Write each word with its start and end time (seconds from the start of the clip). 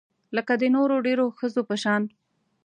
لکه 0.35 0.53
د 0.61 0.63
نورو 0.75 0.95
ډیرو 1.07 1.25
ښځو 1.37 1.61
په 1.69 1.75
شان 1.83 2.01